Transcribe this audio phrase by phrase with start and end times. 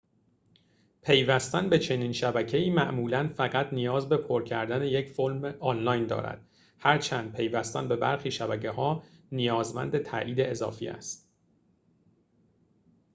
[1.01, 6.45] پیوستن به چنین شبکه‌ای معمولاً فقط نیاز به پر کردن یک فرم آنلاین دارد
[6.79, 11.29] هرچند پیوستن به برخی شبکه‌ها نیازمند تأیید اضافی است